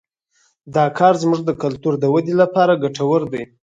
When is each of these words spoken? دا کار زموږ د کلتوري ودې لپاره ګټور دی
دا 0.75 0.85
کار 0.97 1.13
زموږ 1.23 1.41
د 1.45 1.51
کلتوري 1.61 2.07
ودې 2.13 2.33
لپاره 2.41 2.79
ګټور 2.83 3.21
دی 3.33 3.43